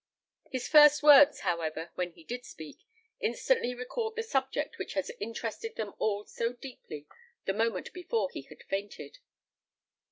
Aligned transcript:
His 0.49 0.67
first 0.67 1.03
words, 1.03 1.41
however, 1.41 1.91
when 1.93 2.13
he 2.13 2.23
did 2.23 2.43
speak, 2.43 2.79
instantly 3.19 3.75
recalled 3.75 4.15
the 4.15 4.23
subject 4.23 4.79
which 4.79 4.95
had 4.95 5.05
interested 5.19 5.75
them 5.75 5.93
all 5.99 6.25
so 6.25 6.53
deeply 6.53 7.05
the 7.45 7.53
moment 7.53 7.93
before 7.93 8.31
he 8.31 8.41
had 8.41 8.63
fainted. 8.63 9.19